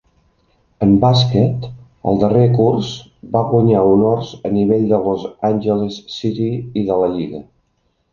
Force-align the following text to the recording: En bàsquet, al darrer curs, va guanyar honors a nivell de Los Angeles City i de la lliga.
En 0.83 0.91
bàsquet, 1.01 1.65
al 2.11 2.17
darrer 2.23 2.45
curs, 2.55 2.89
va 3.35 3.43
guanyar 3.51 3.83
honors 3.89 4.31
a 4.49 4.53
nivell 4.55 4.87
de 4.95 4.99
Los 5.09 5.27
Angeles 5.51 6.01
City 6.15 6.49
i 6.83 6.87
de 6.89 6.99
la 7.03 7.11
lliga. 7.19 7.43